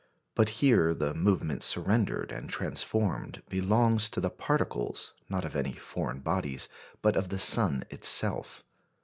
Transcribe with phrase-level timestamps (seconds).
[0.33, 6.21] But here the movement surrendered and transformed belongs to the particles, not of any foreign
[6.21, 6.69] bodies,
[7.03, 8.63] but of the sun itself.